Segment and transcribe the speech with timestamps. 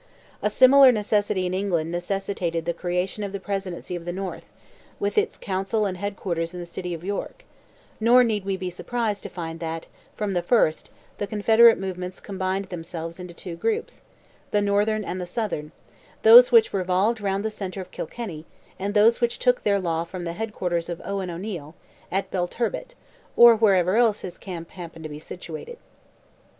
[0.41, 4.51] A similar necessity in England necessitated the creation of the Presidency of the North,
[4.99, 7.45] with its council and head quarters in the city of York;
[7.99, 9.85] nor need we be surprised to find that,
[10.15, 16.51] from the first, the Confederate movements combined themselves into two groups—the northern and the southern—those
[16.51, 18.47] which revolved round the centre of Kilkenny,
[18.79, 21.75] and those which took their law from the head quarters of Owen O'Neil,
[22.11, 22.95] at Belturbet,
[23.37, 25.77] or wherever else his camp happened to be situated.